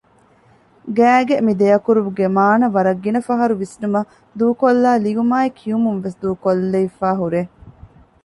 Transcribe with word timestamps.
ގައި 0.97 1.23
ގެ 1.29 1.35
މި 1.45 1.53
ދެއަކުރުގެ 1.61 2.25
މާނަ 2.37 2.67
ވަރަށް 2.75 3.01
ގިނަ 3.03 3.21
ފަހަރު 3.27 3.55
ވިސްނުމަށް 3.61 4.09
ދޫކޮށްލައި 4.39 5.01
ލިޔުމާއި 5.05 5.49
ކިޔުމުންވެސް 5.59 6.19
ދޫކޮށްލެވިފައި 6.23 7.17
ހުރޭ 7.21 7.41